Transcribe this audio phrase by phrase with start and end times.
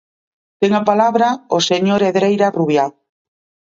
[0.59, 1.27] Ten a palabra
[1.57, 2.85] o señor Hedreira Rubiá.